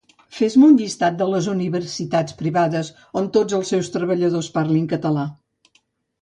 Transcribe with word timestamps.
Fes-me 0.35 0.63
un 0.67 0.77
llistat 0.77 1.19
de 1.19 1.27
les 1.31 1.49
Universitats 1.51 2.35
Privades 2.39 2.89
on 3.21 3.29
tots 3.37 3.59
els 3.59 3.73
seus 3.75 3.93
treballadors 3.97 4.51
parlin 4.57 4.91
català 4.97 5.29